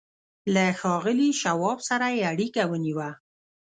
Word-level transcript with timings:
له 0.53 0.65
ښاغلي 0.79 1.29
شواب 1.41 1.79
سره 1.89 2.05
یې 2.15 2.21
اړیکه 2.31 2.61
ونیوه 2.71 3.09